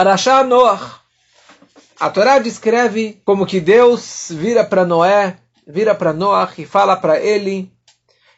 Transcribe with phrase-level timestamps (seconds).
[0.00, 0.94] Parashá Noach.
[2.00, 7.20] A Torá descreve como que Deus vira para Noé, vira para Noach e fala para
[7.20, 7.70] ele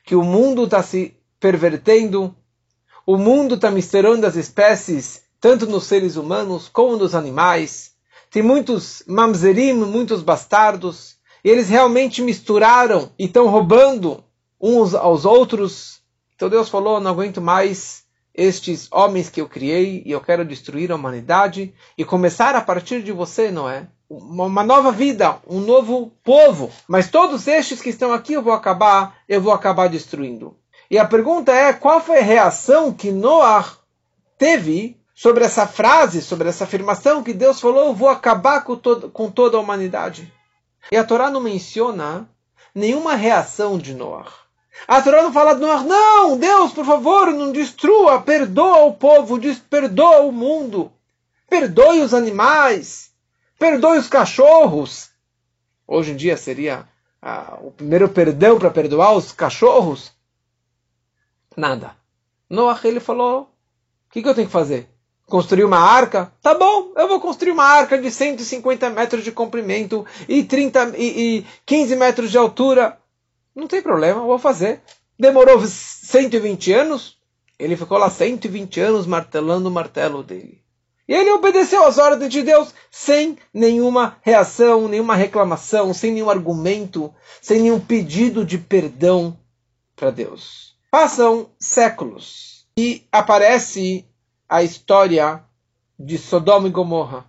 [0.04, 2.34] que o mundo está se pervertendo,
[3.06, 7.92] o mundo está misturando as espécies, tanto nos seres humanos como nos animais.
[8.28, 14.24] Tem muitos mamzerim, muitos bastardos, e eles realmente misturaram e estão roubando
[14.60, 16.00] uns aos outros.
[16.34, 18.01] Então Deus falou: não aguento mais
[18.34, 23.02] estes homens que eu criei e eu quero destruir a humanidade e começar a partir
[23.02, 23.86] de você, não é?
[24.08, 26.70] Uma nova vida, um novo povo.
[26.86, 30.56] Mas todos estes que estão aqui eu vou acabar, eu vou acabar destruindo.
[30.90, 33.78] E a pergunta é, qual foi a reação que Noah
[34.36, 39.08] teve sobre essa frase, sobre essa afirmação que Deus falou, eu vou acabar com, todo,
[39.08, 40.30] com toda a humanidade?
[40.90, 42.28] E a Torá não menciona
[42.74, 44.41] nenhuma reação de Noah.
[44.88, 49.38] A Torá não fala de Noah, não, Deus, por favor, não destrua, perdoa o povo,
[49.68, 50.90] perdoa o mundo,
[51.48, 53.10] perdoe os animais,
[53.58, 55.10] perdoe os cachorros.
[55.86, 56.88] Hoje em dia seria
[57.20, 60.12] ah, o primeiro perdão para perdoar os cachorros.
[61.56, 61.94] Nada.
[62.48, 63.42] Noah, ele falou,
[64.08, 64.88] o que, que eu tenho que fazer?
[65.26, 66.32] Construir uma arca?
[66.42, 71.38] Tá bom, eu vou construir uma arca de 150 metros de comprimento e, 30, e,
[71.38, 72.98] e 15 metros de altura.
[73.54, 74.80] Não tem problema, vou fazer.
[75.18, 77.18] Demorou 120 anos,
[77.58, 80.62] ele ficou lá 120 anos martelando o martelo dele.
[81.06, 87.12] E ele obedeceu às ordens de Deus sem nenhuma reação, nenhuma reclamação, sem nenhum argumento,
[87.40, 89.38] sem nenhum pedido de perdão
[89.94, 90.76] para Deus.
[90.90, 94.06] Passam séculos e aparece
[94.48, 95.42] a história
[95.98, 97.26] de Sodoma e Gomorra.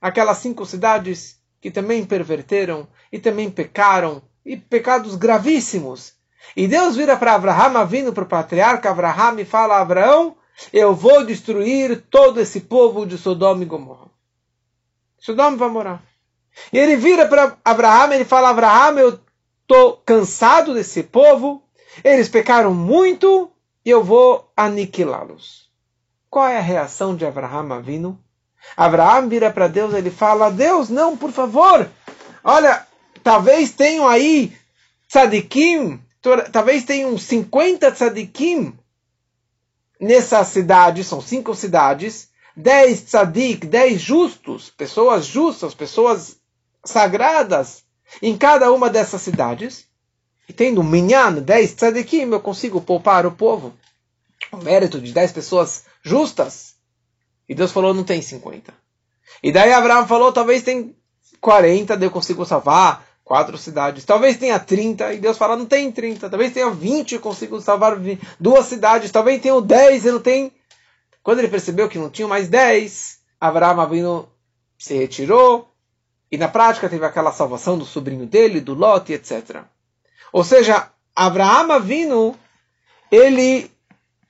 [0.00, 6.14] Aquelas cinco cidades que também perverteram e também pecaram e pecados gravíssimos.
[6.56, 10.36] E Deus vira para Abraão, vindo para o patriarca Abraão e fala Abraão,
[10.72, 14.06] eu vou destruir todo esse povo de Sodoma e Gomorra.
[15.18, 16.02] Sodoma vai morar.
[16.72, 19.18] E ele vira para Abraão, ele fala, Abraão, eu
[19.62, 21.62] estou cansado desse povo,
[22.04, 23.50] eles pecaram muito
[23.84, 25.70] e eu vou aniquilá-los.
[26.30, 28.18] Qual é a reação de Abraão vindo?
[28.76, 31.88] Abraão vira para Deus, ele fala, Deus, não, por favor,
[32.42, 32.86] olha,
[33.24, 34.52] talvez tenham aí
[35.08, 35.98] tzadikim,
[36.52, 38.74] talvez tenham 50 tzadikim
[39.98, 46.36] nessa cidade, são cinco cidades, 10 tzadik, 10 justos, pessoas justas, pessoas
[46.84, 47.82] sagradas
[48.20, 49.86] em cada uma dessas cidades.
[50.46, 53.72] E tendo um minyan, 10 tzadikim, eu consigo poupar o povo.
[54.52, 56.74] O mérito de 10 pessoas justas.
[57.48, 58.72] E Deus falou, não tem 50.
[59.42, 60.94] E daí Abraão falou, talvez tem
[61.40, 64.04] 40, daí eu consigo salvar quatro cidades.
[64.04, 66.28] Talvez tenha 30 e Deus fala, não tem 30.
[66.28, 67.96] Talvez tenha 20 e consigo salvar
[68.38, 69.10] duas cidades.
[69.10, 70.52] Talvez tenha 10 e não tem.
[71.22, 74.28] Quando ele percebeu que não tinha mais 10, Abraão Avino
[74.78, 75.68] se retirou
[76.30, 79.62] e na prática teve aquela salvação do sobrinho dele, do Lot, etc.
[80.32, 82.36] Ou seja, Abraão Avino,
[83.10, 83.70] ele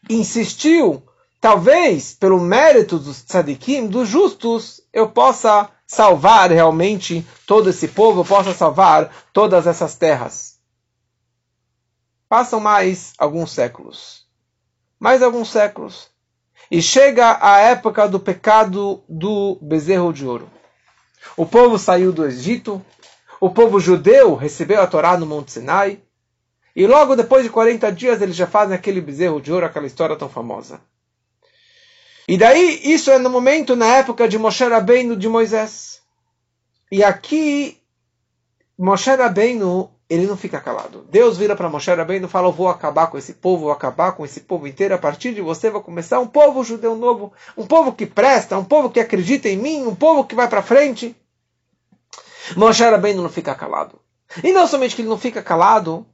[0.09, 1.03] insistiu,
[1.41, 8.53] talvez pelo mérito dos tzadikim, dos justos, eu possa salvar realmente todo esse povo, possa
[8.53, 10.59] salvar todas essas terras.
[12.28, 14.27] Passam mais alguns séculos.
[14.99, 16.09] Mais alguns séculos.
[16.71, 20.50] E chega a época do pecado do bezerro de ouro.
[21.37, 22.84] O povo saiu do Egito,
[23.41, 26.01] o povo judeu recebeu a Torá no Monte Sinai,
[26.75, 30.16] e logo depois de 40 dias eles já fazem aquele bezerro de ouro, aquela história
[30.16, 30.81] tão famosa.
[32.26, 36.00] E daí, isso é no momento, na época de Moshe Rabbeinu de Moisés.
[36.90, 37.78] E aqui,
[38.78, 41.06] Moshe Rabbeinu, ele não fica calado.
[41.10, 44.12] Deus vira para Moshe Rabbeinu e fala, eu vou acabar com esse povo, vou acabar
[44.12, 44.94] com esse povo inteiro.
[44.94, 48.64] A partir de você vai começar um povo judeu novo, um povo que presta, um
[48.64, 51.14] povo que acredita em mim, um povo que vai para frente.
[52.56, 54.00] Moshe Rabbeinu não fica calado.
[54.42, 56.06] E não somente que ele não fica calado,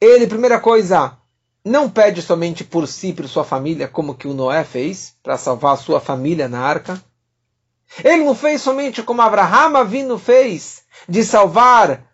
[0.00, 1.18] ele, primeira coisa,
[1.64, 5.74] não pede somente por si, por sua família, como que o Noé fez, para salvar
[5.74, 7.02] a sua família na arca.
[8.02, 12.06] Ele não fez somente como Abraham Avinu fez, de salvar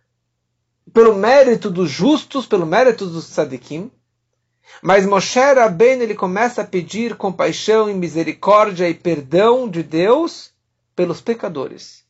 [0.93, 3.91] pelo mérito dos justos, pelo mérito dos tzadikim.
[4.83, 10.51] Mas Moshe Rabbeinu ele começa a pedir compaixão e misericórdia e perdão de Deus
[10.95, 12.05] pelos pecadores.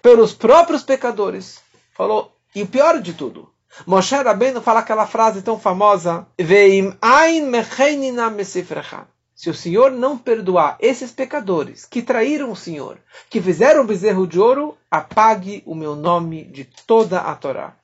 [0.00, 1.60] Pelos próprios pecadores.
[1.94, 3.52] Falou, e o pior de tudo,
[3.86, 7.50] Moshe Rabbeinu fala aquela frase tão famosa: Veim ein
[9.34, 12.98] Se o Senhor não perdoar esses pecadores que traíram o Senhor,
[13.30, 17.74] que fizeram o bezerro de ouro, apague o meu nome de toda a Torá.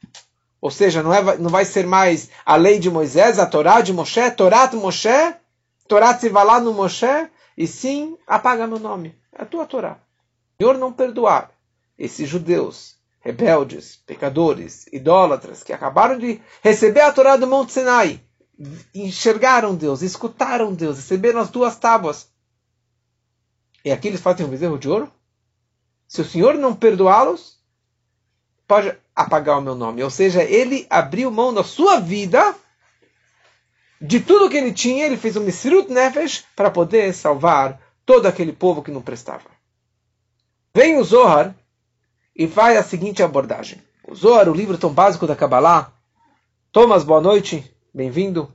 [0.61, 3.93] Ou seja, não, é, não vai ser mais a lei de Moisés, a Torá de
[3.93, 5.35] Moshe, Torá de Moshe,
[5.87, 9.15] Torá Tzivalá no Moshe, e sim apaga meu nome.
[9.31, 9.99] É a tua Torá.
[10.55, 11.51] O Senhor não perdoar
[11.99, 18.21] esses judeus, rebeldes, pecadores, idólatras, que acabaram de receber a Torá do Monte Sinai,
[18.95, 22.29] enxergaram Deus, escutaram Deus, receberam as duas tábuas.
[23.83, 25.11] E aqui eles fazem um bezerro de ouro?
[26.07, 27.59] Se o Senhor não perdoá-los,
[28.69, 30.03] pode apagar o meu nome.
[30.03, 32.55] Ou seja, ele abriu mão da sua vida,
[33.99, 38.53] de tudo que ele tinha, ele fez um Misrut Nefesh para poder salvar todo aquele
[38.53, 39.49] povo que não prestava.
[40.77, 41.55] Vem o Zohar
[42.35, 43.81] e faz a seguinte abordagem.
[44.07, 45.93] O Zohar, o livro tão básico da Kabbalah.
[46.73, 48.53] Thomas, boa noite, bem-vindo.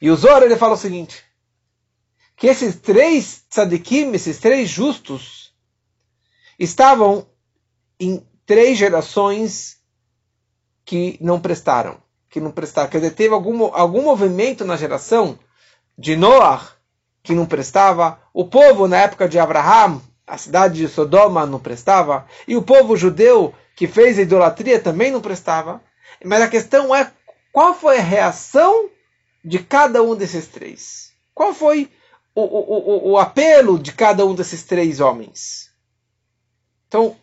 [0.00, 1.24] E o Zohar ele fala o seguinte:
[2.36, 5.54] que esses três tzadikim, esses três justos,
[6.58, 7.26] estavam
[7.98, 9.78] em três gerações
[10.84, 15.38] que não prestaram, que não prestaram, quer dizer, teve algum, algum movimento na geração
[15.96, 16.76] de Noah
[17.22, 22.26] que não prestava, o povo na época de Abraham, a cidade de Sodoma não prestava,
[22.46, 25.82] e o povo judeu que fez a idolatria também não prestava.
[26.24, 27.10] Mas a questão é
[27.52, 28.88] qual foi a reação
[29.44, 31.12] de cada um desses três?
[31.34, 31.90] Qual foi
[32.34, 35.70] o, o, o, o apelo de cada um desses três homens?
[36.86, 37.16] Então,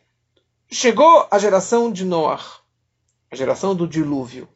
[0.69, 2.43] chegou a geração de Noah,
[3.31, 4.47] a geração do dilúvio.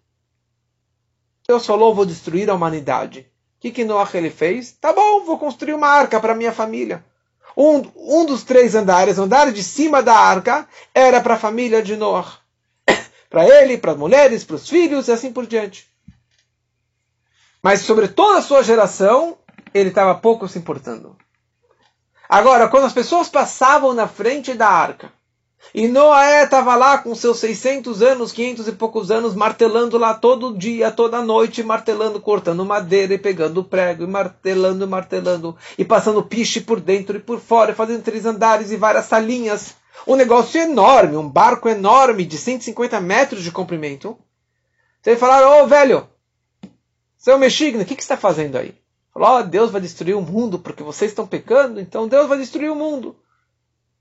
[1.47, 3.21] Deus falou: vou destruir a humanidade.
[3.57, 4.73] O que, que Noah ele fez?
[4.73, 7.03] Tá bom, vou construir uma arca para minha família.
[7.55, 11.81] Um, um dos três andares, o andar de cima da arca, era para a família
[11.81, 12.39] de Noah.
[13.29, 15.87] para ele, para as mulheres, para os filhos e assim por diante.
[17.61, 19.37] Mas sobre toda a sua geração,
[19.73, 21.15] ele estava pouco se importando.
[22.27, 25.11] Agora, quando as pessoas passavam na frente da arca,
[25.73, 30.55] e Noé estava lá com seus 600 anos, 500 e poucos anos, martelando lá todo
[30.55, 36.61] dia, toda noite, martelando, cortando madeira e pegando prego, e martelando, martelando, e passando piche
[36.61, 39.75] por dentro e por fora, fazendo três andares e várias salinhas.
[40.07, 44.17] Um negócio enorme, um barco enorme de 150 metros de comprimento.
[45.01, 46.07] Vocês falaram, ô oh, velho,
[47.17, 48.75] seu Mexigna, o que, que você está fazendo aí?
[49.13, 52.71] Falou, oh, Deus vai destruir o mundo porque vocês estão pecando, então Deus vai destruir
[52.71, 53.15] o mundo.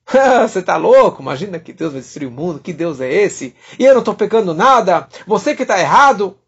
[0.43, 1.22] Você está louco?
[1.22, 2.60] Imagina que Deus vai destruir o mundo.
[2.60, 3.54] Que Deus é esse?
[3.78, 5.08] E eu não estou pecando nada.
[5.26, 6.38] Você que está errado.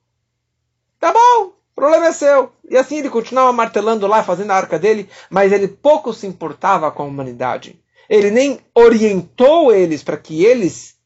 [0.98, 2.52] Tá bom, o problema é seu.
[2.68, 6.90] E assim ele continuava martelando lá, fazendo a arca dele, mas ele pouco se importava
[6.90, 7.78] com a humanidade.
[8.08, 10.96] Ele nem orientou eles para que eles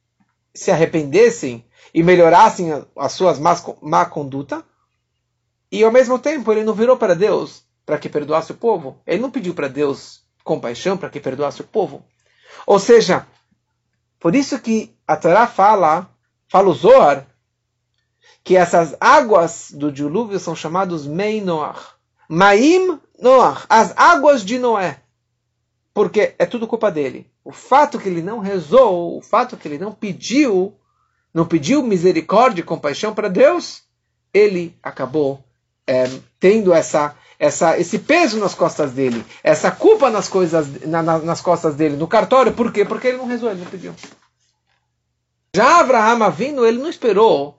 [0.54, 4.64] se arrependessem e melhorassem as suas más, má conduta.
[5.70, 9.00] E ao mesmo tempo ele não virou para Deus para que perdoasse o povo.
[9.06, 12.04] Ele não pediu para Deus compaixão para que perdoasse o povo.
[12.66, 13.26] Ou seja,
[14.20, 16.08] por isso que a Torá fala,
[16.48, 17.26] fala o Zohar,
[18.42, 21.80] que essas águas do dilúvio são chamadas Mei Noach.
[22.28, 25.00] Maim Noach, as águas de Noé.
[25.94, 27.30] Porque é tudo culpa dele.
[27.44, 30.74] O fato que ele não rezou, o fato que ele não pediu,
[31.32, 33.82] não pediu misericórdia e compaixão para Deus,
[34.32, 35.42] ele acabou
[35.86, 36.04] é,
[36.38, 41.40] tendo essa essa, esse peso nas costas dele, essa culpa nas coisas na, na, nas
[41.40, 42.52] costas dele, no cartório.
[42.52, 42.84] Por quê?
[42.84, 43.94] Porque ele não rezou, ele não pediu.
[45.54, 47.58] Já Abraham vindo, ele não esperou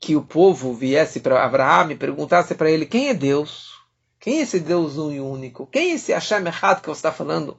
[0.00, 3.72] que o povo viesse para Abraham e perguntasse para ele quem é Deus?
[4.20, 5.66] Quem é esse Deus um e único?
[5.66, 7.56] Quem é esse Hashem errado que você está falando?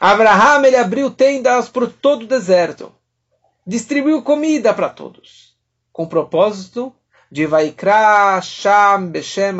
[0.00, 2.92] Abraham ele abriu tendas por todo o deserto,
[3.66, 5.56] distribuiu comida para todos,
[5.92, 6.94] com o propósito
[7.34, 9.56] de Vaikra Sham Beshem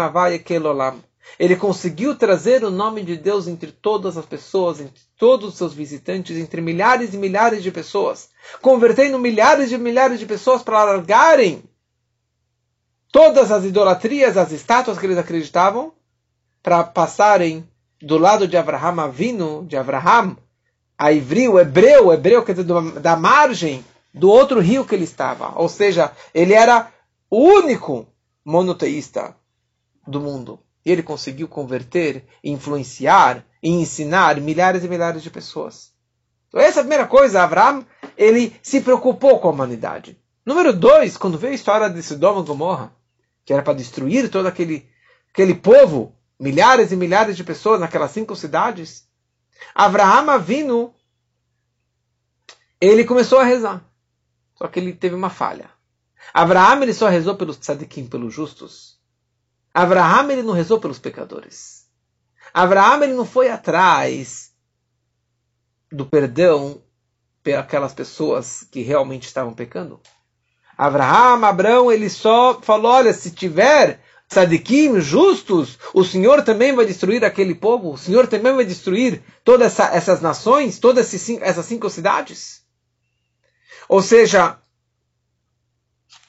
[0.65, 1.01] Olam.
[1.37, 5.75] Ele conseguiu trazer o nome de Deus entre todas as pessoas, entre todos os seus
[5.75, 8.29] visitantes, entre milhares e milhares de pessoas,
[8.63, 11.65] convertendo milhares e milhares de pessoas para largarem
[13.11, 15.93] todas as idolatrias, as estátuas que eles acreditavam,
[16.63, 17.69] para passarem
[18.01, 20.37] do lado de Abraham Avino, de Abraham,
[20.97, 25.03] a Ivri, o hebreu, o hebreu quer dizer, da margem do outro rio que ele
[25.03, 25.61] estava.
[25.61, 26.94] Ou seja, ele era
[27.35, 28.07] o único
[28.45, 29.37] monoteísta
[30.07, 30.61] do mundo.
[30.87, 35.93] E ele conseguiu converter, influenciar e ensinar milhares e milhares de pessoas.
[36.47, 37.85] Então essa é a primeira coisa, Abraão,
[38.17, 40.17] ele se preocupou com a humanidade.
[40.47, 42.95] Número dois, quando veio a história de Sodoma e Gomorra,
[43.45, 44.89] que era para destruir todo aquele,
[45.33, 49.09] aquele povo, milhares e milhares de pessoas naquelas cinco cidades,
[49.75, 50.95] Abraão vindo,
[52.81, 53.85] ele começou a rezar.
[54.55, 55.74] Só que ele teve uma falha.
[56.33, 58.99] Abraham ele só rezou pelos tzadikim, pelos justos.
[59.73, 61.85] Abraham ele não rezou pelos pecadores.
[62.53, 64.53] Abraham ele não foi atrás
[65.91, 66.83] do perdão
[67.43, 70.01] para aquelas pessoas que realmente estavam pecando.
[70.77, 77.25] Abraham, Abraão, ele só falou, olha, se tiver sadiquim, justos, o Senhor também vai destruir
[77.25, 77.93] aquele povo?
[77.93, 82.63] O Senhor também vai destruir todas essa, essas nações, todas essas cinco cidades?
[83.89, 84.59] Ou seja,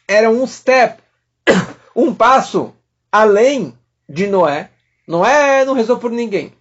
[0.08, 1.02] era um step,
[1.96, 2.74] um passo
[3.12, 4.70] além de Noé.
[5.08, 6.54] Noé não rezou por ninguém.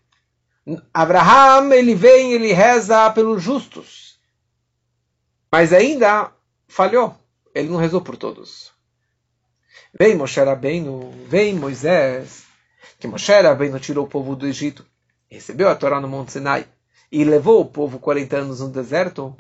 [0.92, 4.18] Abraham, ele vem, ele reza pelos justos.
[5.52, 6.32] Mas ainda
[6.66, 7.14] falhou.
[7.54, 8.72] Ele não rezou por todos.
[9.96, 12.42] Vem Moshe Rabbeinu, vem Moisés,
[12.98, 14.84] que Moshe Rabbeinu tirou o povo do Egito,
[15.28, 16.66] recebeu a Torá no Monte Sinai
[17.12, 19.36] e levou o povo 40 anos no deserto.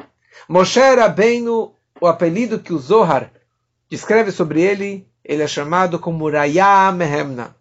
[0.48, 3.32] Moshe Rabbeinu, o apelido que o Zohar
[3.88, 7.56] descreve sobre ele, ele é chamado como Raya Mehemna,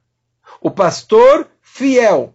[0.61, 2.33] o pastor fiel.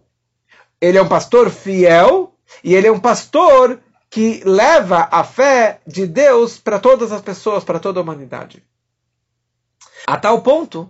[0.81, 3.79] Ele é um pastor fiel e ele é um pastor
[4.09, 8.63] que leva a fé de Deus para todas as pessoas, para toda a humanidade.
[10.07, 10.89] A tal ponto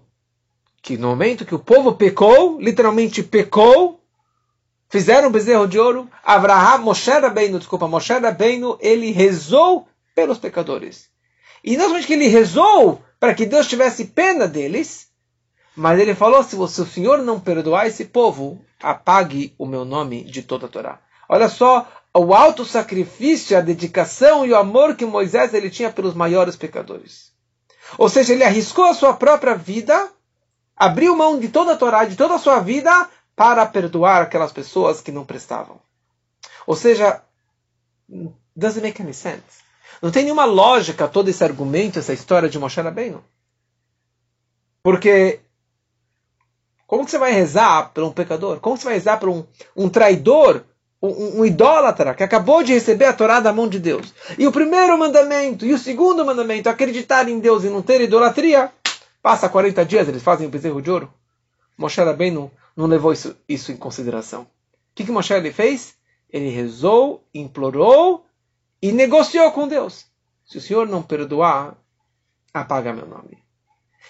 [0.82, 4.02] que no momento que o povo pecou, literalmente pecou,
[4.88, 11.09] fizeram um bezerro de ouro, Abraham, Moshe Rabbeinu, desculpa, Moshe Rabbeinu, ele rezou pelos pecadores.
[11.64, 15.10] E não somente que ele rezou para que Deus tivesse pena deles,
[15.76, 20.42] mas ele falou, se o Senhor não perdoar esse povo, apague o meu nome de
[20.42, 21.00] toda a Torá.
[21.28, 26.14] Olha só o alto sacrifício, a dedicação e o amor que Moisés ele tinha pelos
[26.14, 27.32] maiores pecadores.
[27.98, 30.10] Ou seja, ele arriscou a sua própria vida,
[30.76, 35.02] abriu mão de toda a Torá, de toda a sua vida, para perdoar aquelas pessoas
[35.02, 35.80] que não prestavam.
[36.68, 37.22] Ou seja,
[38.56, 39.69] doesn't make any sense.
[40.02, 43.24] Não tem nenhuma lógica todo esse argumento, essa história de Moshe Rabbeinu.
[44.82, 45.42] Porque
[46.88, 48.60] como você vai rezar por um pecador?
[48.60, 50.64] Como você vai rezar por um, um traidor
[51.02, 54.14] um, um, idólatra que acabou de receber a Torá da mão de Deus.
[54.38, 58.72] E o primeiro mandamento e o segundo mandamento, acreditar em Deus e não ter idolatria,
[59.22, 61.14] passa 40 dias, eles fazem o bezerro de ouro.
[61.78, 64.42] Moshe bem não, não levou isso, isso em consideração.
[64.42, 64.48] O
[64.96, 65.94] que, que Moshe ele fez?
[66.30, 68.26] Ele rezou, implorou
[68.82, 70.06] e negociou com Deus.
[70.46, 71.76] Se o Senhor não perdoar,
[72.54, 73.38] apaga meu nome.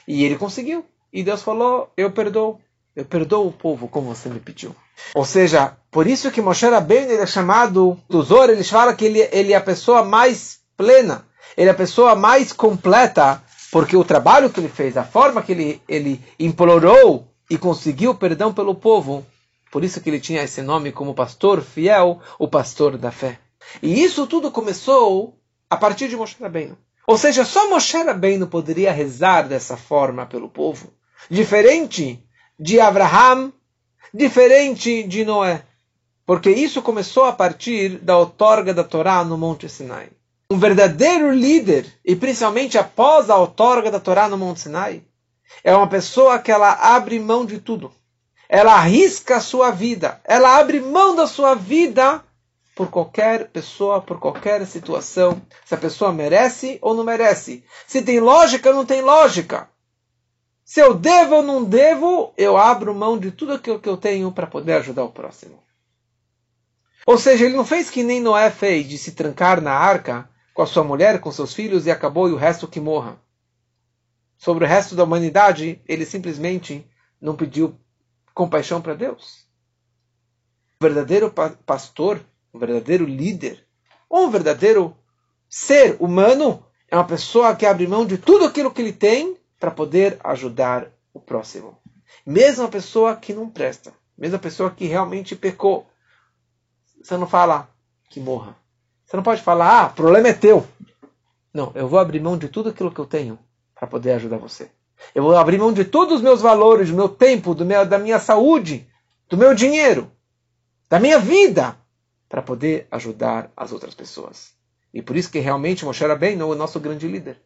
[0.07, 0.85] E ele conseguiu.
[1.11, 2.59] E Deus falou, eu perdoo.
[2.95, 4.75] Eu perdoo o povo como você me pediu.
[5.13, 9.05] Ou seja, por isso que Moshe Rabbeinu ele é chamado do Zor, ele fala que
[9.05, 14.03] ele, ele é a pessoa mais plena, ele é a pessoa mais completa, porque o
[14.03, 19.25] trabalho que ele fez, a forma que ele, ele implorou e conseguiu perdão pelo povo,
[19.71, 23.39] por isso que ele tinha esse nome como pastor fiel, o pastor da fé.
[23.81, 25.37] E isso tudo começou
[25.69, 26.77] a partir de Moshe Rabbeinu.
[27.05, 30.93] Ou seja, só Moshe Rabbeinu poderia rezar dessa forma pelo povo.
[31.29, 32.23] Diferente
[32.59, 33.51] de Abraham,
[34.13, 35.63] diferente de Noé.
[36.25, 40.09] Porque isso começou a partir da outorga da Torá no Monte Sinai.
[40.51, 45.03] Um verdadeiro líder, e principalmente após a outorga da Torá no Monte Sinai,
[45.63, 47.91] é uma pessoa que ela abre mão de tudo.
[48.47, 50.19] Ela arrisca a sua vida.
[50.23, 52.23] Ela abre mão da sua vida
[52.79, 55.41] por qualquer pessoa, por qualquer situação.
[55.65, 57.61] Se a pessoa merece ou não merece.
[57.85, 59.69] Se tem lógica ou não tem lógica.
[60.63, 64.31] Se eu devo ou não devo, eu abro mão de tudo aquilo que eu tenho
[64.31, 65.61] para poder ajudar o próximo.
[67.05, 70.61] Ou seja, ele não fez que nem Noé fez, de se trancar na arca com
[70.61, 73.19] a sua mulher, com seus filhos e acabou e o resto que morra.
[74.37, 77.77] Sobre o resto da humanidade, ele simplesmente não pediu
[78.33, 79.45] compaixão para Deus.
[80.81, 81.29] Um verdadeiro
[81.65, 83.65] pastor, um verdadeiro líder,
[84.09, 84.95] ou um verdadeiro
[85.47, 89.71] ser humano é uma pessoa que abre mão de tudo aquilo que ele tem para
[89.71, 91.77] poder ajudar o próximo.
[92.25, 95.87] Mesmo a pessoa que não presta, mesmo a pessoa que realmente pecou,
[97.01, 97.69] você não fala
[98.09, 98.55] que morra.
[99.05, 100.67] Você não pode falar, ah, o problema é teu.
[101.53, 103.39] Não, eu vou abrir mão de tudo aquilo que eu tenho
[103.73, 104.69] para poder ajudar você.
[105.15, 107.97] Eu vou abrir mão de todos os meus valores, do meu tempo, do meu, da
[107.97, 108.87] minha saúde,
[109.29, 110.11] do meu dinheiro,
[110.89, 111.77] da minha vida,
[112.29, 114.51] para poder ajudar as outras pessoas.
[114.93, 117.41] E por isso que realmente Moshe bem é o nosso grande líder.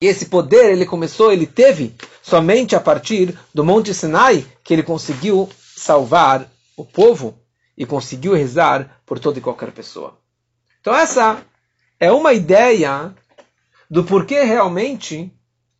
[0.00, 4.82] E esse poder ele começou, ele teve somente a partir do Monte Sinai que ele
[4.82, 7.38] conseguiu salvar o povo
[7.76, 10.18] e conseguiu rezar por toda e qualquer pessoa.
[10.80, 11.44] Então essa
[12.00, 13.14] é uma ideia
[13.88, 15.32] do porquê realmente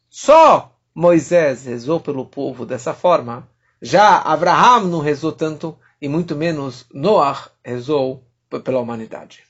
[0.09, 3.49] só Moisés rezou pelo povo dessa forma,
[3.81, 8.27] já Abraham não rezou tanto e muito menos Noah rezou
[8.65, 9.45] pela humanidade.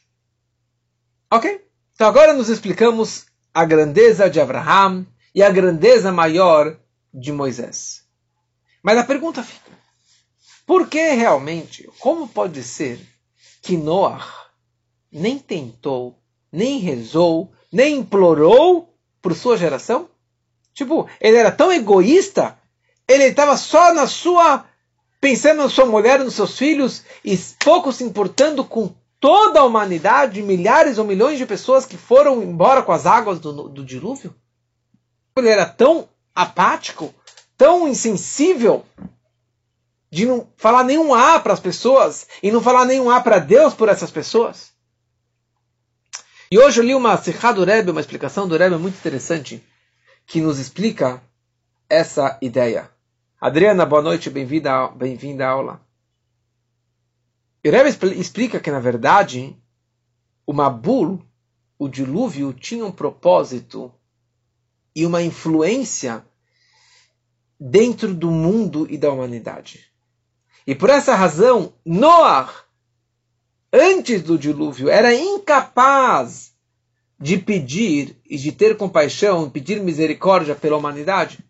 [1.31, 1.67] Ok?
[1.95, 6.79] Então agora nos explicamos a grandeza de Abraham e a grandeza maior
[7.13, 8.05] de Moisés.
[8.83, 9.71] Mas a pergunta fica:
[10.67, 13.01] por que realmente, como pode ser
[13.61, 14.27] que Noah
[15.11, 16.19] nem tentou,
[16.51, 20.09] nem rezou, nem implorou por sua geração?
[20.75, 22.59] Tipo, ele era tão egoísta,
[23.07, 24.65] Ele estava só na sua
[25.23, 30.43] pensando na sua mulher, nos seus filhos e pouco se importando com toda a humanidade,
[30.43, 34.35] milhares ou milhões de pessoas que foram embora com as águas do, do dilúvio?
[35.37, 37.15] Ele era tão apático,
[37.57, 38.85] tão insensível,
[40.11, 43.75] de não falar nenhum A para as pessoas e não falar nenhum A para Deus
[43.75, 44.73] por essas pessoas?
[46.51, 49.65] E hoje eu li uma Sikha do Rebbe, uma explicação do Rebbe muito interessante,
[50.27, 51.23] que nos explica
[51.89, 52.92] essa ideia.
[53.45, 55.85] Adriana, boa noite, bem-vinda bem à aula.
[57.65, 59.61] E Rebbe explica que, na verdade,
[60.47, 61.21] o Mabul,
[61.77, 63.93] o dilúvio, tinha um propósito
[64.95, 66.25] e uma influência
[67.59, 69.91] dentro do mundo e da humanidade.
[70.65, 72.49] E por essa razão, Noah,
[73.73, 76.55] antes do dilúvio, era incapaz
[77.19, 81.45] de pedir e de ter compaixão, pedir misericórdia pela humanidade.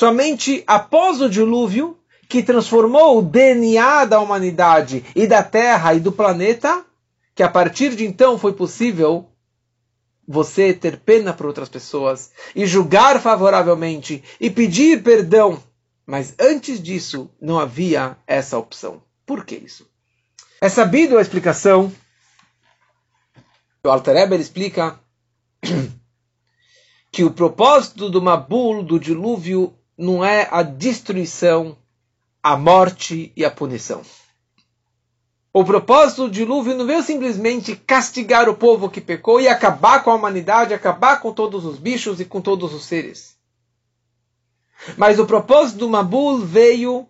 [0.00, 1.94] Somente após o dilúvio,
[2.26, 6.86] que transformou o DNA da humanidade e da Terra e do planeta,
[7.34, 9.28] que a partir de então foi possível
[10.26, 15.62] você ter pena por outras pessoas e julgar favoravelmente e pedir perdão.
[16.06, 19.02] Mas antes disso não havia essa opção.
[19.26, 19.86] Por que isso?
[20.62, 21.92] É sabido a explicação.
[23.84, 24.98] O Alter Eber explica
[27.12, 31.76] que o propósito do Mabul, do dilúvio, não é a destruição,
[32.42, 34.00] a morte e a punição.
[35.52, 40.10] O propósito do dilúvio não veio simplesmente castigar o povo que pecou e acabar com
[40.10, 43.36] a humanidade, acabar com todos os bichos e com todos os seres.
[44.96, 47.06] Mas o propósito do Mabul veio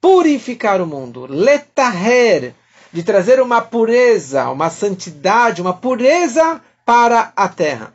[0.00, 2.54] purificar o mundo, letaher,
[2.92, 7.94] de trazer uma pureza, uma santidade, uma pureza para a terra.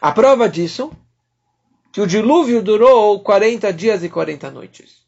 [0.00, 0.92] A prova disso
[1.92, 5.02] que o dilúvio durou 40 dias e 40 noites.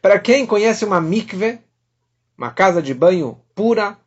[0.00, 1.58] Para quem conhece uma mikve,
[2.36, 3.98] uma casa de banho pura,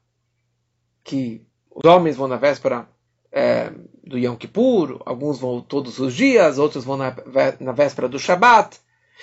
[1.04, 2.88] que os homens vão na véspera
[3.32, 3.72] é,
[4.04, 7.16] do Yom Kippur, alguns vão todos os dias, outros vão na,
[7.60, 8.78] na véspera do Shabat,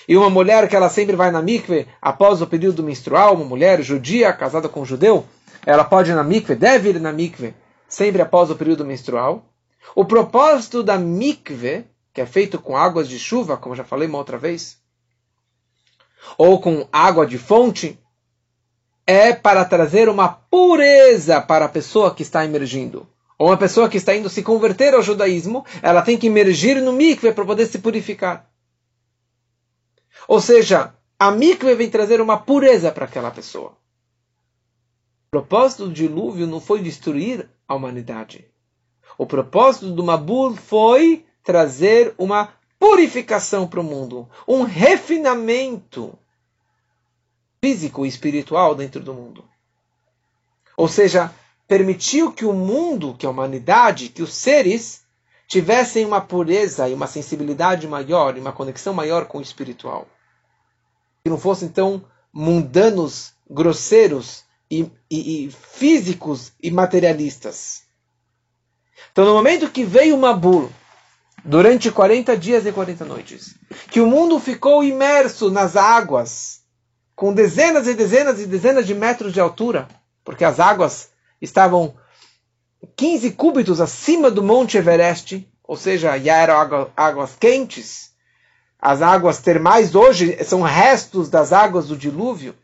[0.09, 3.83] e uma mulher que ela sempre vai na mikve após o período menstrual, uma mulher
[3.83, 5.27] judia casada com um judeu,
[5.65, 7.55] ela pode ir na mikve, deve ir na mikve,
[7.89, 9.45] sempre após o período menstrual.
[9.95, 11.85] O propósito da mikve
[12.17, 14.81] que é feito com águas de chuva, como já falei uma outra vez,
[16.39, 18.01] ou com água de fonte,
[19.07, 23.07] é para trazer uma pureza para a pessoa que está emergindo.
[23.39, 26.91] Ou uma pessoa que está indo se converter ao judaísmo, ela tem que emergir no
[26.91, 28.51] mikve para poder se purificar.
[30.27, 33.77] Ou seja, a mikve vem trazer uma pureza para aquela pessoa.
[35.27, 38.49] O propósito do dilúvio não foi destruir a humanidade.
[39.19, 46.19] O propósito do Mabul foi trazer uma purificação para o mundo, um refinamento
[47.63, 49.45] físico e espiritual dentro do mundo.
[50.77, 51.33] Ou seja,
[51.69, 55.05] permitiu que o mundo, que a humanidade, que os seres
[55.47, 60.09] tivessem uma pureza e uma sensibilidade maior, e uma conexão maior com o espiritual.
[61.23, 67.85] Que não fossem tão mundanos, grosseiros e, e, e físicos e materialistas.
[69.13, 70.69] Então, no momento que veio uma bula
[71.47, 73.55] durante 40 dias e 40 noites.
[73.91, 76.61] Que o mundo ficou imerso nas águas,
[77.15, 79.89] com dezenas e dezenas e dezenas de metros de altura,
[80.25, 81.95] porque as águas estavam
[82.97, 88.11] 15 cúbitos acima do Monte Everest, ou seja, já eram água, águas quentes.
[88.79, 92.55] As águas termais hoje são restos das águas do dilúvio.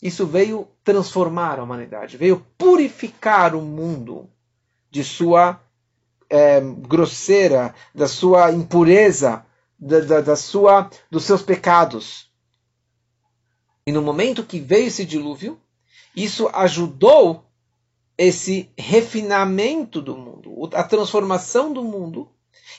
[0.00, 4.30] Isso veio transformar a humanidade, veio purificar o mundo
[4.90, 5.60] de sua
[6.30, 9.44] é, grosseira, da sua impureza,
[9.78, 12.30] da, da, da sua, dos seus pecados.
[13.86, 15.60] E no momento que veio esse dilúvio,
[16.14, 17.44] isso ajudou
[18.16, 22.30] esse refinamento do mundo, a transformação do mundo.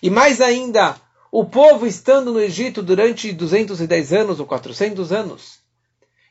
[0.02, 0.96] E mais ainda,
[1.32, 5.60] o povo estando no Egito durante 210 anos ou 400 anos.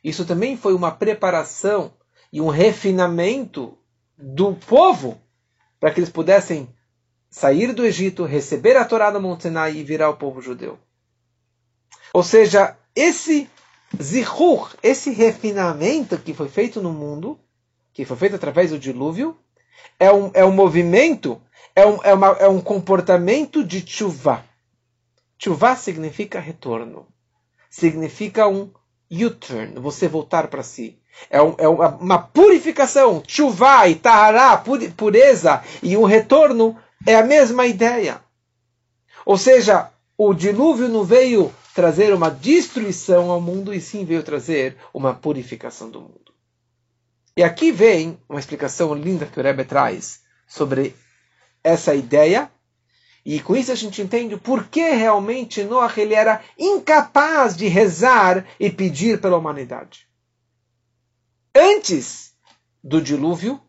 [0.03, 1.93] Isso também foi uma preparação
[2.33, 3.77] e um refinamento
[4.17, 5.21] do povo
[5.79, 6.69] para que eles pudessem
[7.31, 10.79] sair do Egito, receber a Torá do Monte Sinai e virar o povo judeu.
[12.13, 13.49] Ou seja, esse
[14.01, 17.39] zihur, esse refinamento que foi feito no mundo,
[17.93, 19.39] que foi feito através do dilúvio,
[19.99, 21.41] é um, é um movimento,
[21.75, 24.45] é um, é, uma, é um comportamento de chuva.
[25.39, 27.07] Chuva significa retorno.
[27.71, 28.71] Significa um
[29.11, 30.99] U-turn, você voltar para si.
[31.29, 34.63] É, um, é uma, uma, purificação, chuva e tahara,
[34.97, 38.23] pureza, e um retorno é a mesma ideia.
[39.25, 44.77] Ou seja, o dilúvio não veio trazer uma destruição ao mundo, e sim veio trazer
[44.93, 46.35] uma purificação do mundo.
[47.37, 50.95] E aqui vem uma explicação linda que o Rebbe traz sobre
[51.63, 52.51] essa ideia,
[53.25, 58.47] e com isso a gente entende por que realmente Noah ele era incapaz de rezar
[58.59, 60.09] e pedir pela humanidade.
[61.55, 62.35] Antes
[62.83, 63.61] do dilúvio,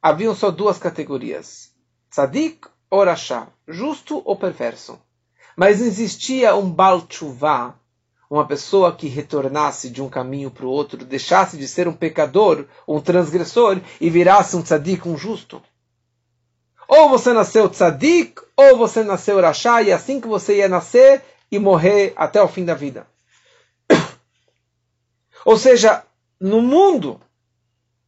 [0.00, 1.73] haviam só duas categorias:
[2.14, 4.96] tzadik ou rachá, justo ou perverso.
[5.56, 7.08] Mas existia um Baal
[8.30, 12.66] uma pessoa que retornasse de um caminho para o outro, deixasse de ser um pecador,
[12.86, 15.60] um transgressor, e virasse um tzadik, um justo.
[16.86, 21.22] Ou você nasceu tzadik, ou você nasceu rachá, e é assim que você ia nascer
[21.50, 23.06] e morrer até o fim da vida.
[25.44, 26.04] Ou seja,
[26.40, 27.20] no mundo,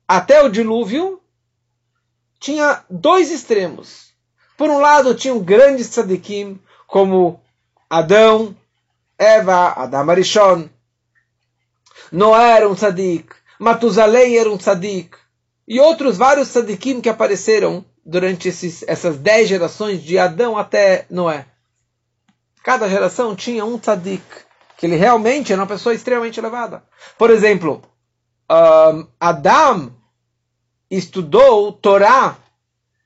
[0.09, 1.16] até o dilúvio,
[2.39, 4.07] tinha dois extremos.
[4.57, 7.41] Por um lado, tinham grandes tzadikim, como
[7.91, 8.57] Adão,
[9.19, 10.69] Eva, Adam Arishon.
[12.13, 15.17] Noé era um tzadik, Matusalém era um tzadik,
[15.67, 21.47] e outros vários tzadikim que apareceram durante esses, essas dez gerações, de Adão até Noé.
[22.63, 24.25] Cada geração tinha um tzadik,
[24.77, 26.85] que ele realmente era uma pessoa extremamente elevada.
[27.19, 27.83] Por exemplo,
[28.51, 29.93] um, Adam
[30.91, 32.37] estudou Torá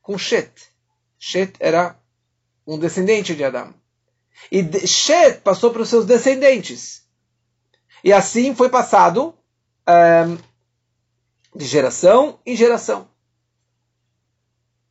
[0.03, 0.51] com Shet.
[1.19, 1.97] Shet era
[2.67, 3.75] um descendente de Adam.
[4.51, 7.03] E Shet passou para os seus descendentes.
[8.03, 9.35] E assim foi passado
[9.89, 10.39] um,
[11.55, 13.09] de geração em geração.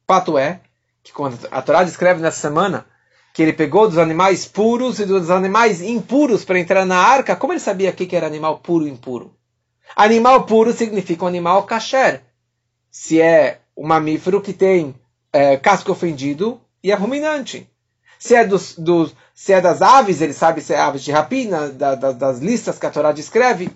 [0.07, 0.61] Fato é
[1.03, 2.85] que quando a Torá descreve nessa semana
[3.33, 7.53] que ele pegou dos animais puros e dos animais impuros para entrar na arca, como
[7.53, 9.35] ele sabia que era animal puro e impuro?
[9.95, 12.23] Animal puro significa um animal kasher.
[12.91, 14.95] Se é um mamífero que tem
[15.31, 17.69] é, casco ofendido e é ruminante.
[18.17, 21.69] Se é, dos, dos, se é das aves, ele sabe se é aves de rapina,
[21.69, 23.69] da, da, das listas que a Torá descreve.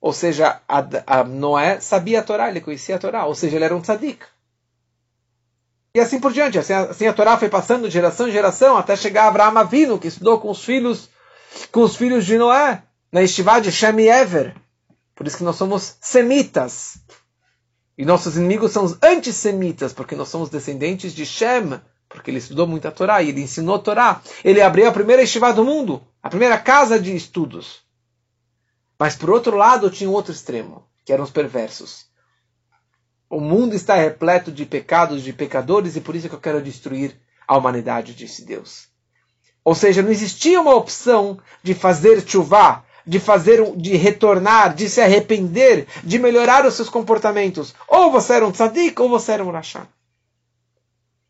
[0.00, 3.64] Ou seja, a, a Noé sabia a Torá, ele conhecia a Torá, ou seja, ele
[3.64, 4.24] era um tzadik.
[5.94, 6.58] E assim por diante.
[6.58, 9.98] Assim, assim a Torá foi passando de geração em geração até chegar a Abraão Avino,
[9.98, 11.08] que estudou com os filhos,
[11.72, 14.54] com os filhos de Noé, na estivá de Shem e Ever.
[15.14, 16.98] Por isso que nós somos semitas.
[17.98, 22.64] E nossos inimigos são os antissemitas, porque nós somos descendentes de Shem, porque ele estudou
[22.64, 24.22] muito a Torá e ele ensinou a Torá.
[24.44, 27.80] Ele abriu a primeira estivá do mundo, a primeira casa de estudos.
[28.96, 32.06] Mas por outro lado tinha um outro extremo, que eram os perversos.
[33.28, 37.20] O mundo está repleto de pecados, de pecadores, e por isso que eu quero destruir
[37.48, 38.86] a humanidade, disse Deus.
[39.64, 45.00] Ou seja, não existia uma opção de fazer chuvá, de fazer, de retornar, de se
[45.00, 47.74] arrepender, de melhorar os seus comportamentos.
[47.88, 49.86] Ou você era um tzadik, ou você era um rachá.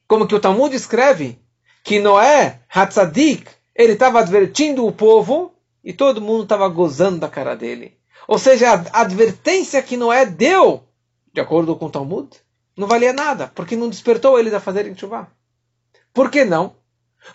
[0.08, 1.38] Como que o Talmud escreve
[1.84, 7.54] que Noé, Hatzadik, ele estava advertindo o povo e todo mundo estava gozando da cara
[7.54, 7.96] dele.
[8.26, 10.82] Ou seja, a advertência que Noé deu,
[11.32, 12.28] de acordo com o Talmud,
[12.76, 15.28] não valia nada, porque não despertou eles a fazerem chuvá.
[16.12, 16.74] Por que não?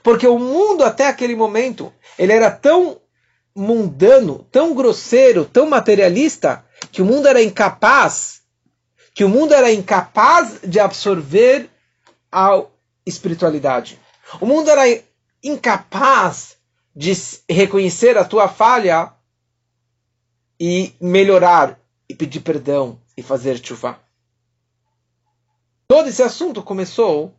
[0.02, 3.00] Porque o mundo até aquele momento, ele era tão
[3.56, 8.42] mundano, tão grosseiro, tão materialista, que o mundo era incapaz,
[9.14, 11.70] que o mundo era incapaz de absorver
[12.32, 12.64] a
[13.06, 14.00] espiritualidade.
[14.42, 15.02] O mundo era
[15.44, 16.58] incapaz
[16.96, 17.12] de
[17.50, 19.14] reconhecer a tua falha
[20.60, 24.00] e melhorar e pedir perdão e fazer chuva.
[25.88, 27.36] Todo esse assunto começou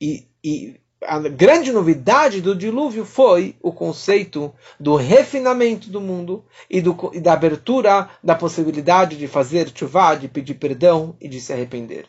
[0.00, 6.80] e, e a grande novidade do dilúvio foi o conceito do refinamento do mundo e,
[6.80, 11.52] do, e da abertura da possibilidade de fazer chuva, de pedir perdão e de se
[11.52, 12.06] arrepender.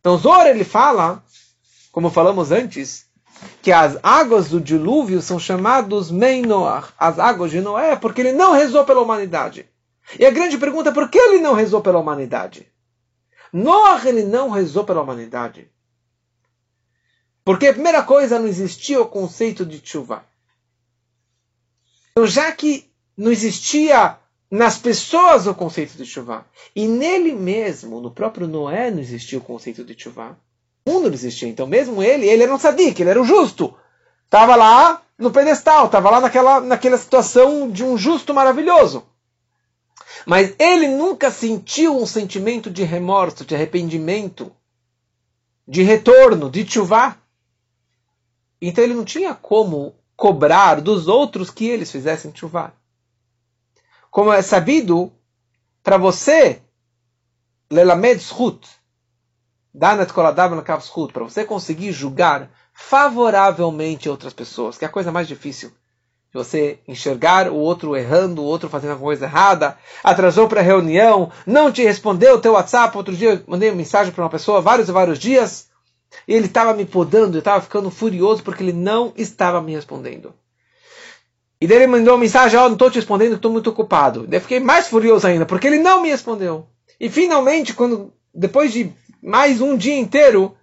[0.00, 1.22] Então Zor ele fala,
[1.92, 3.06] como falamos antes,
[3.60, 8.52] que as águas do dilúvio são chamadas Meinoach, as águas de Noé, porque ele não
[8.52, 9.66] rezou pela humanidade.
[10.18, 12.66] E a grande pergunta é por que ele não rezou pela humanidade?
[13.52, 15.70] Noah ele não rezou pela humanidade.
[17.44, 20.24] Porque a primeira coisa não existia o conceito de chuva.
[22.12, 24.16] Então, já que não existia
[24.50, 29.42] nas pessoas o conceito de chuva, e nele mesmo, no próprio Noé, não existia o
[29.42, 30.38] conceito de chuva.
[30.84, 31.48] O mundo não existia.
[31.48, 33.74] Então, mesmo ele, ele era um sadique, ele era um justo.
[34.24, 39.04] Estava lá no pedestal, estava lá naquela, naquela situação de um justo maravilhoso.
[40.26, 44.52] Mas ele nunca sentiu um sentimento de remorso, de arrependimento,
[45.66, 47.16] de retorno, de chuva.
[48.64, 52.72] Então ele não tinha como cobrar dos outros que eles fizessem chuva.
[54.08, 55.12] Como é sabido,
[55.82, 56.62] para você,
[57.68, 58.68] lelamed zchut,
[59.74, 60.62] danat koladav
[61.12, 65.72] para você conseguir julgar favoravelmente outras pessoas, que é a coisa mais difícil.
[66.32, 71.32] Você enxergar o outro errando, o outro fazendo alguma coisa errada, atrasou para a reunião,
[71.44, 72.96] não te respondeu o teu WhatsApp.
[72.96, 75.68] Outro dia eu mandei uma mensagem para uma pessoa, vários e vários dias,
[76.26, 80.34] ele estava me podando, eu estava ficando furioso porque ele não estava me respondendo.
[81.60, 84.26] E daí ele mandou uma mensagem, ó, oh, não estou te respondendo, estou muito ocupado.
[84.26, 86.66] Daí eu fiquei mais furioso ainda, porque ele não me respondeu.
[86.98, 90.56] E finalmente, quando depois de mais um dia inteiro,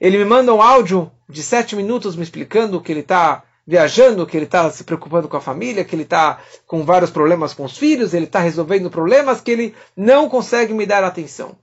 [0.00, 4.36] ele me manda um áudio de sete minutos me explicando que ele está viajando, que
[4.36, 7.76] ele está se preocupando com a família, que ele está com vários problemas com os
[7.76, 11.58] filhos, ele está resolvendo problemas que ele não consegue me dar atenção.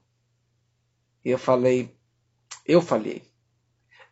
[1.24, 1.90] E eu falei,
[2.66, 3.22] eu falei,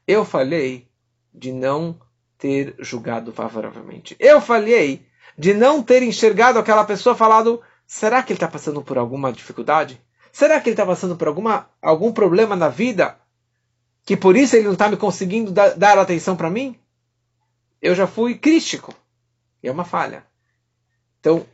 [0.07, 0.89] eu falei
[1.33, 1.99] de não
[2.39, 4.17] ter julgado favoravelmente.
[4.19, 5.07] Eu falhei
[5.39, 10.01] de não ter enxergado aquela pessoa falado, será que ele está passando por alguma dificuldade?
[10.33, 13.19] Será que ele está passando por alguma, algum problema na vida?
[14.05, 16.77] Que por isso ele não está me conseguindo dar, dar atenção para mim?
[17.81, 18.95] Eu já fui crítico.
[19.63, 20.27] E é uma falha.
[21.21, 21.47] Então,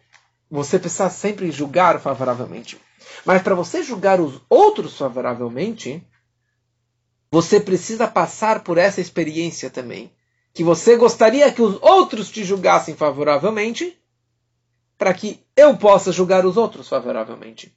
[0.51, 2.81] você precisa sempre julgar favoravelmente.
[3.25, 6.03] Mas para você julgar os outros favoravelmente,
[7.31, 10.11] você precisa passar por essa experiência também
[10.53, 13.97] que você gostaria que os outros te julgassem favoravelmente,
[14.97, 17.73] para que eu possa julgar os outros favoravelmente.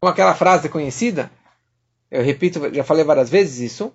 [0.00, 1.32] Com aquela frase conhecida,
[2.10, 3.92] eu repito, já falei várias vezes isso.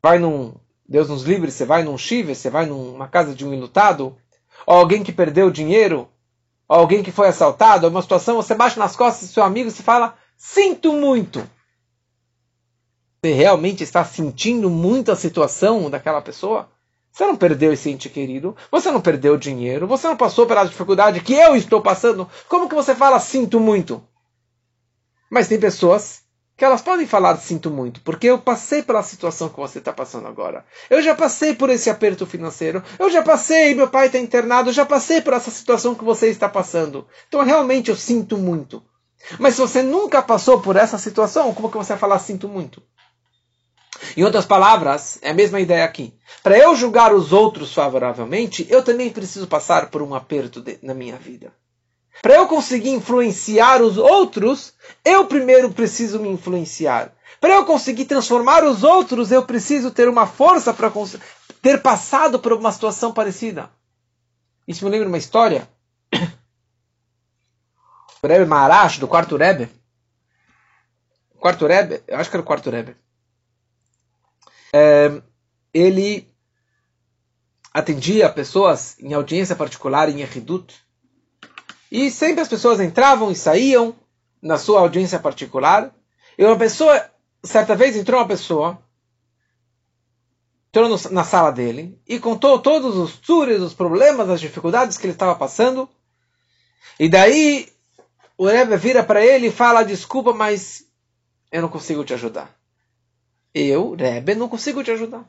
[0.00, 0.54] Vai num,
[0.88, 4.16] Deus nos livre, você vai num chive, você vai numa casa de um ilutado,
[4.64, 6.08] ou alguém que perdeu dinheiro,
[6.68, 9.68] ou alguém que foi assaltado, ou uma situação, você bate nas costas do seu amigo
[9.68, 11.44] e se fala, sinto muito
[13.24, 16.68] você realmente está sentindo muito a situação daquela pessoa?
[17.10, 21.20] Você não perdeu esse ente querido, você não perdeu dinheiro, você não passou pela dificuldade
[21.20, 22.28] que eu estou passando.
[22.50, 24.06] Como que você fala sinto muito?
[25.30, 26.20] Mas tem pessoas
[26.54, 30.28] que elas podem falar sinto muito, porque eu passei pela situação que você está passando
[30.28, 30.62] agora.
[30.90, 34.74] Eu já passei por esse aperto financeiro, eu já passei, meu pai está internado, eu
[34.74, 37.06] já passei por essa situação que você está passando.
[37.26, 38.82] Então realmente eu sinto muito.
[39.38, 42.82] Mas se você nunca passou por essa situação, como que você vai falar sinto muito?
[44.16, 46.14] Em outras palavras, é a mesma ideia aqui.
[46.42, 50.94] Para eu julgar os outros favoravelmente, eu também preciso passar por um aperto de, na
[50.94, 51.52] minha vida.
[52.22, 54.72] Para eu conseguir influenciar os outros,
[55.04, 57.12] eu primeiro preciso me influenciar.
[57.40, 60.90] Para eu conseguir transformar os outros, eu preciso ter uma força para
[61.60, 63.68] ter passado por uma situação parecida.
[64.66, 65.68] Isso me lembra uma história.
[68.22, 69.68] O Rebbe Maharash, do quarto Rebbe.
[71.38, 72.96] Quarto Rebbe, eu acho que era o quarto Rebbe
[74.76, 75.22] é,
[75.72, 76.28] ele
[77.72, 80.74] atendia pessoas em audiência particular em Eridut.
[81.92, 83.94] E sempre as pessoas entravam e saíam
[84.42, 85.94] na sua audiência particular.
[86.36, 87.08] E uma pessoa,
[87.44, 88.82] certa vez entrou uma pessoa,
[90.70, 95.06] entrou no, na sala dele e contou todos os tures, os problemas, as dificuldades que
[95.06, 95.88] ele estava passando.
[96.98, 97.68] E daí
[98.36, 100.84] o Rebbe vira para ele e fala: Desculpa, mas
[101.52, 102.63] eu não consigo te ajudar.
[103.54, 105.24] Eu, Rebbe, não consigo te ajudar.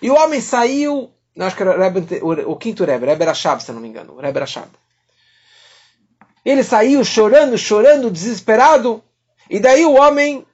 [0.00, 3.72] E o homem saiu, acho que era Rebbe, o, o quinto Rebbe, Rebbe Rashab, se
[3.72, 4.68] não me engano, Rebbe Rashab.
[6.44, 9.02] Ele saiu chorando, chorando, desesperado,
[9.48, 10.46] e daí o homem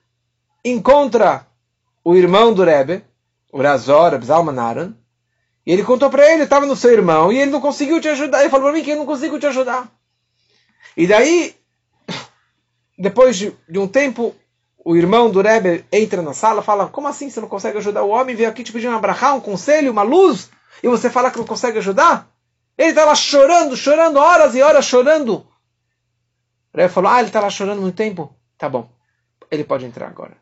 [0.65, 1.47] encontra
[2.05, 3.05] o irmão do Rebbe,
[3.53, 4.95] o Razor, Zalmanaran,
[5.67, 8.41] e ele contou para ele, estava no seu irmão, e ele não conseguiu te ajudar.
[8.41, 9.91] Ele falou para mim que ele não conseguiu te ajudar.
[10.97, 11.55] E daí,
[12.99, 14.35] depois de, de um tempo,
[14.89, 18.09] o irmão do Rebbe entra na sala fala: Como assim você não consegue ajudar o
[18.09, 18.35] homem?
[18.35, 20.51] Veio aqui te pedir um abrahá, um conselho, uma luz,
[20.83, 22.27] e você fala que não consegue ajudar?
[22.79, 25.47] Ele está lá chorando, chorando, horas e horas chorando.
[26.73, 28.35] O Rebbe falou: Ah, ele está lá chorando muito tempo?
[28.57, 28.89] Tá bom,
[29.51, 30.39] ele pode entrar agora.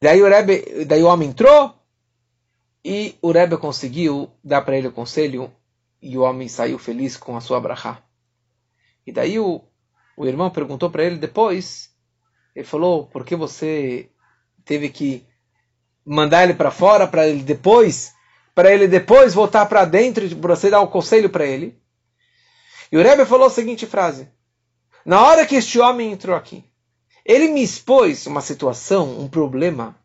[0.00, 1.74] Daí o, Rebbe, daí o homem entrou
[2.84, 5.52] e o Rebbe conseguiu dar para ele o conselho
[6.00, 8.00] e o homem saiu feliz com a sua abrahá.
[9.04, 9.64] E daí o,
[10.16, 11.90] o irmão perguntou para ele depois
[12.54, 14.08] ele falou, por que você
[14.64, 15.24] teve que
[16.04, 18.12] mandar ele para fora para ele depois,
[18.54, 21.78] para ele depois voltar para dentro e você dar um conselho para ele?
[22.90, 24.28] E o Rebbe falou a seguinte frase:
[25.04, 26.64] Na hora que este homem entrou aqui,
[27.24, 29.96] ele me expôs uma situação, um problema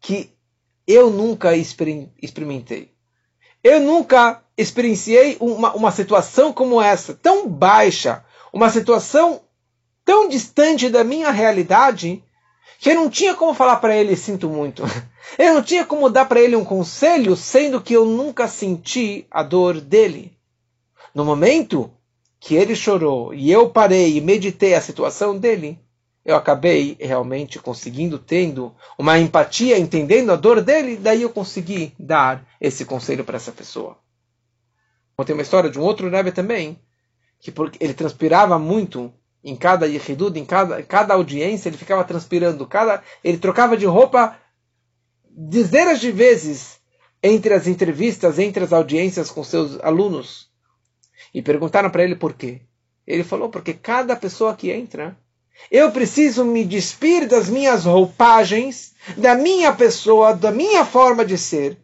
[0.00, 0.34] que
[0.86, 2.94] eu nunca experimentei.
[3.62, 9.40] Eu nunca experienciei uma, uma situação como essa, tão baixa, uma situação
[10.04, 12.22] tão distante da minha realidade
[12.78, 14.82] que eu não tinha como falar para ele sinto muito.
[15.38, 19.42] Eu não tinha como dar para ele um conselho, sendo que eu nunca senti a
[19.42, 20.36] dor dele.
[21.14, 21.90] No momento
[22.38, 25.80] que ele chorou e eu parei e meditei a situação dele,
[26.24, 32.46] eu acabei realmente conseguindo, tendo uma empatia, entendendo a dor dele, daí eu consegui dar
[32.60, 33.96] esse conselho para essa pessoa.
[35.16, 36.78] Contei uma história de um outro Rebbe também,
[37.40, 39.12] que ele transpirava muito
[39.44, 44.38] em cada yehidud, em cada, cada audiência, ele ficava transpirando, cada, ele trocava de roupa
[45.28, 46.80] dezenas de vezes
[47.22, 50.50] entre as entrevistas, entre as audiências com seus alunos.
[51.32, 52.62] E perguntaram para ele por quê.
[53.06, 55.16] Ele falou, porque cada pessoa que entra,
[55.70, 61.78] eu preciso me despir das minhas roupagens, da minha pessoa, da minha forma de ser.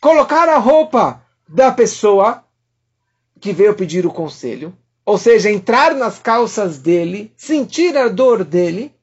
[0.00, 2.44] Colocar a roupa da pessoa
[3.40, 4.76] que veio pedir o conselho.
[5.04, 8.94] Ou seja, entrar nas calças dele, sentir a dor dele.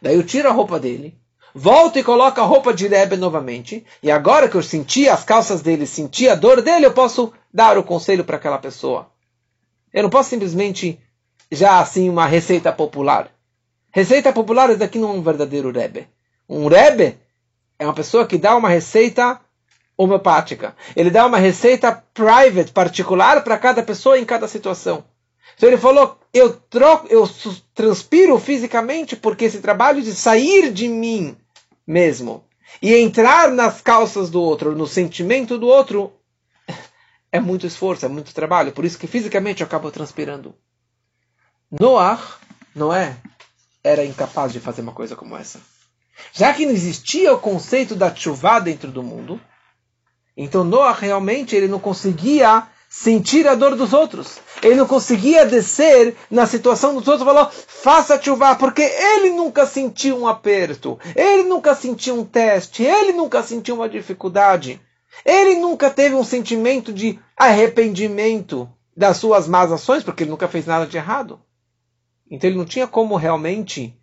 [0.00, 1.18] Daí eu tiro a roupa dele,
[1.52, 3.84] volto e coloco a roupa de Rebbe novamente.
[4.02, 7.76] E agora que eu senti as calças dele, senti a dor dele, eu posso dar
[7.76, 9.10] o conselho para aquela pessoa.
[9.92, 11.00] Eu não posso simplesmente
[11.50, 13.30] já assim uma receita popular.
[13.90, 16.06] Receita popular, esse daqui não é um verdadeiro Rebbe.
[16.48, 17.18] Um Rebbe
[17.78, 19.40] é uma pessoa que dá uma receita
[19.98, 20.76] homeopática.
[20.94, 25.04] Ele dá uma receita private, particular, para cada pessoa em cada situação.
[25.56, 27.28] Então ele falou, eu troco, eu
[27.74, 31.36] transpiro fisicamente porque esse trabalho de sair de mim
[31.84, 32.44] mesmo
[32.80, 36.12] e entrar nas calças do outro, no sentimento do outro,
[37.32, 38.70] é muito esforço, é muito trabalho.
[38.70, 40.54] Por isso que fisicamente eu acabo transpirando.
[41.70, 42.22] Noah,
[42.72, 43.16] Noé,
[43.82, 45.60] era incapaz de fazer uma coisa como essa.
[46.32, 49.40] Já que não existia o conceito da chuva dentro do mundo,
[50.40, 54.38] então Noah realmente ele não conseguia sentir a dor dos outros.
[54.62, 59.66] Ele não conseguia descer na situação dos outros e falar, faça chuva, porque ele nunca
[59.66, 64.80] sentiu um aperto, ele nunca sentiu um teste, ele nunca sentiu uma dificuldade.
[65.24, 70.66] Ele nunca teve um sentimento de arrependimento das suas más ações, porque ele nunca fez
[70.66, 71.40] nada de errado.
[72.30, 73.98] Então ele não tinha como realmente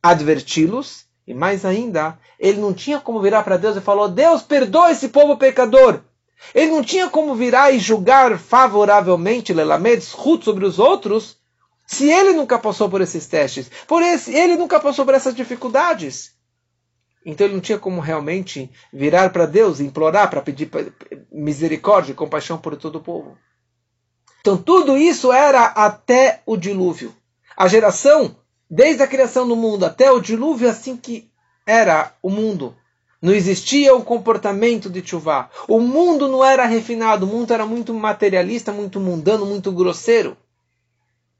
[0.00, 4.90] adverti-los, e mais ainda, ele não tinha como virar para Deus e falar: Deus, perdoa
[4.90, 6.00] esse povo pecador.
[6.54, 11.36] Ele não tinha como virar e julgar favoravelmente Lelamed, Ruth sobre os outros,
[11.86, 13.70] se ele nunca passou por esses testes.
[13.86, 16.32] Por esse, ele nunca passou por essas dificuldades.
[17.24, 20.70] Então ele não tinha como realmente virar para Deus e implorar para pedir
[21.30, 23.36] misericórdia e compaixão por todo o povo.
[24.40, 27.14] Então tudo isso era até o dilúvio.
[27.56, 28.36] A geração,
[28.70, 31.28] desde a criação do mundo até o dilúvio, é assim que
[31.66, 32.76] era o mundo.
[33.20, 35.50] Não existia o comportamento de Chuvá.
[35.68, 40.36] O mundo não era refinado, o mundo era muito materialista, muito mundano, muito grosseiro.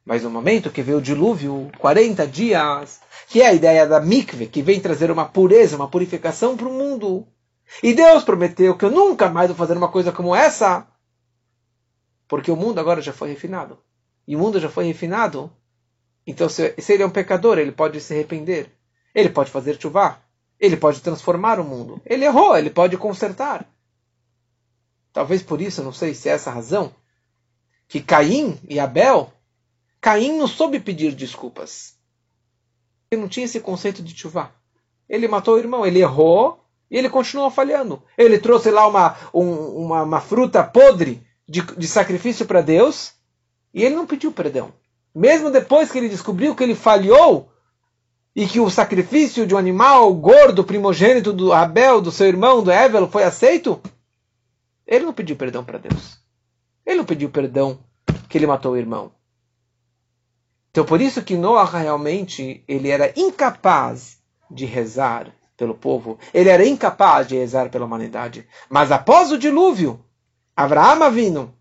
[0.05, 4.47] Mas no momento que veio o dilúvio, 40 dias, que é a ideia da mikve,
[4.47, 7.27] que vem trazer uma pureza, uma purificação para o mundo.
[7.83, 10.87] E Deus prometeu que eu nunca mais vou fazer uma coisa como essa,
[12.27, 13.79] porque o mundo agora já foi refinado.
[14.27, 15.51] E o mundo já foi refinado,
[16.31, 18.71] então, se, se ele é um pecador, ele pode se arrepender.
[19.13, 20.23] Ele pode fazer chuva.
[20.61, 22.01] Ele pode transformar o mundo.
[22.07, 23.67] Ele errou, ele pode consertar.
[25.13, 26.95] Talvez por isso, não sei se é essa a razão,
[27.89, 29.33] que Caim e Abel,
[30.01, 31.97] Caim não soube pedir desculpas.
[33.11, 34.55] Ele não tinha esse conceito de chuva.
[35.09, 38.01] Ele matou o irmão, ele errou e ele continuou falhando.
[38.17, 39.51] Ele trouxe lá uma, um,
[39.85, 43.15] uma, uma, fruta podre de, de sacrifício para Deus
[43.75, 44.73] e ele não pediu perdão.
[45.15, 47.51] Mesmo depois que ele descobriu que ele falhou
[48.35, 52.71] e que o sacrifício de um animal gordo, primogênito do Abel, do seu irmão, do
[52.71, 53.81] Evel, foi aceito,
[54.87, 56.19] ele não pediu perdão para Deus.
[56.87, 57.79] Ele não pediu perdão
[58.29, 59.13] que ele matou o irmão.
[60.71, 64.19] Então por isso que Noah realmente ele era incapaz
[64.49, 66.19] de rezar pelo povo.
[66.33, 68.47] Ele era incapaz de rezar pela humanidade.
[68.69, 70.05] Mas após o dilúvio,
[70.57, 71.53] Abraão vindo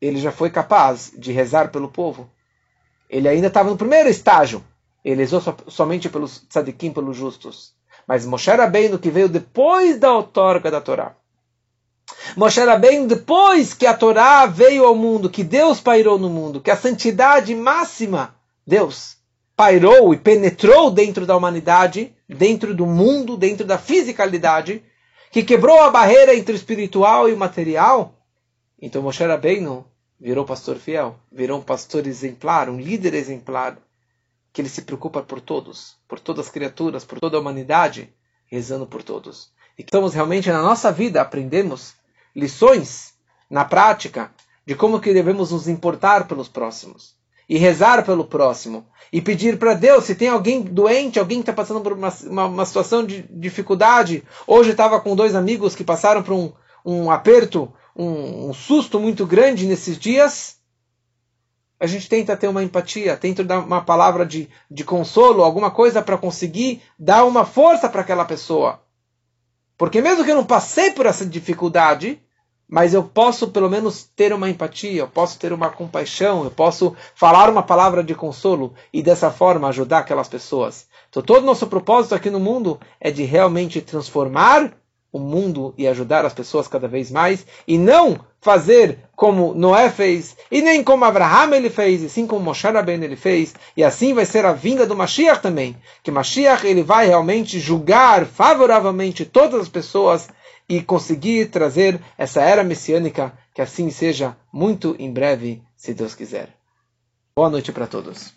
[0.00, 2.30] ele já foi capaz de rezar pelo povo.
[3.08, 4.64] Ele ainda estava no primeiro estágio.
[5.04, 7.74] Ele rezou so, somente pelos tzadikim, pelos justos.
[8.06, 11.14] Mas Moshe Rabbeinu, que veio depois da outorga da Torá.
[12.36, 16.70] Moshe Rabbeinu, depois que a Torá veio ao mundo, que Deus pairou no mundo, que
[16.70, 18.34] a santidade máxima,
[18.66, 19.16] Deus,
[19.56, 24.82] pairou e penetrou dentro da humanidade, dentro do mundo, dentro da fisicalidade,
[25.30, 28.14] que quebrou a barreira entre o espiritual e o material.
[28.80, 29.84] Então Moshe Rabbeinu
[30.20, 33.78] virou pastor fiel, virou um pastor exemplar, um líder exemplar,
[34.52, 38.12] que ele se preocupa por todos, por todas as criaturas, por toda a humanidade,
[38.46, 39.50] rezando por todos.
[39.78, 41.94] E que estamos realmente na nossa vida aprendemos
[42.36, 43.14] lições
[43.48, 44.32] na prática
[44.66, 47.16] de como que devemos nos importar pelos próximos
[47.48, 51.52] e rezar pelo próximo e pedir para Deus se tem alguém doente, alguém que está
[51.52, 54.22] passando por uma, uma, uma, situação de dificuldade.
[54.46, 56.52] Hoje estava com dois amigos que passaram por um,
[56.84, 60.56] um aperto um, um susto muito grande nesses dias.
[61.78, 66.00] a gente tenta ter uma empatia, tenta dar uma palavra de, de consolo, alguma coisa
[66.00, 68.82] para conseguir dar uma força para aquela pessoa.
[69.76, 72.20] Porque mesmo que eu não passei por essa dificuldade,
[72.68, 76.94] mas eu posso pelo menos ter uma empatia, eu posso ter uma compaixão, eu posso
[77.14, 80.86] falar uma palavra de consolo e dessa forma ajudar aquelas pessoas.
[81.08, 84.72] Então todo o nosso propósito aqui no mundo é de realmente transformar
[85.12, 90.36] o mundo e ajudar as pessoas cada vez mais e não fazer como Noé fez
[90.50, 94.14] e nem como Abraham ele fez e sim como Moshe Rabbeinu ele fez e assim
[94.14, 99.60] vai ser a vinda do Mashiach também que Mashiach ele vai realmente julgar favoravelmente todas
[99.60, 100.28] as pessoas
[100.70, 106.56] e conseguir trazer essa era messiânica, que assim seja muito em breve, se Deus quiser.
[107.34, 108.32] Boa noite para todos.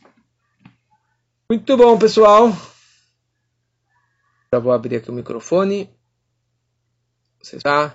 [1.48, 2.52] Muito bom, pessoal.
[4.52, 5.88] Já vou abrir aqui o microfone.
[7.44, 7.94] Você está?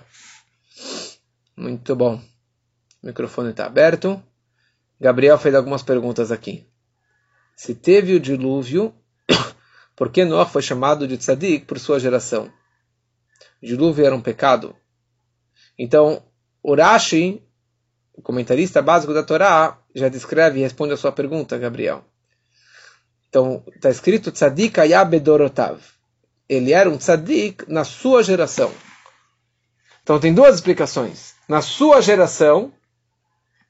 [1.57, 2.21] Muito bom.
[3.01, 4.21] O microfone está aberto.
[5.01, 6.67] Gabriel fez algumas perguntas aqui.
[7.55, 8.93] Se teve o dilúvio,
[9.97, 12.53] por que Noah foi chamado de tzadik por sua geração?
[13.61, 14.75] dilúvio era um pecado.
[15.77, 16.23] Então,
[16.63, 17.41] Urashi,
[18.13, 22.05] o comentarista básico da Torá, já descreve e responde a sua pergunta, Gabriel.
[23.27, 25.81] Então, está escrito Tzadik Ayabedorotav.
[26.47, 28.71] Ele era um tzadik na sua geração.
[30.09, 31.35] Então, tem duas explicações.
[31.47, 32.73] Na sua geração,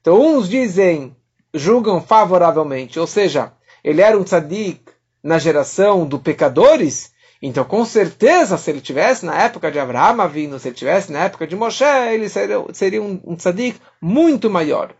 [0.00, 1.14] então uns dizem,
[1.52, 3.52] julgam favoravelmente, ou seja,
[3.84, 4.80] ele era um tzadik
[5.22, 7.12] na geração dos pecadores,
[7.42, 11.24] então, com certeza, se ele tivesse na época de Abraham vindo, se ele tivesse na
[11.24, 14.94] época de Moshe, ele seria, seria um, um tzadik muito maior.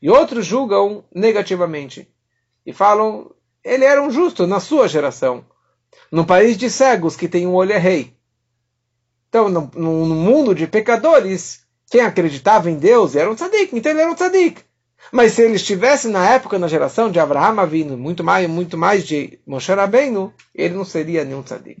[0.00, 2.08] E outros julgam negativamente
[2.64, 3.28] e falam,
[3.64, 5.44] ele era um justo na sua geração.
[6.12, 8.14] Num país de cegos que tem um olho é rei.
[9.32, 14.02] Então, no, no, mundo de pecadores, quem acreditava em Deus era um tzadik, então ele
[14.02, 14.60] era um tzadik.
[15.10, 19.06] Mas se ele estivesse na época, na geração de Abraham vindo, muito mais, muito mais
[19.06, 21.80] de Moshe Rabbeinu, ele não seria nenhum tzadik.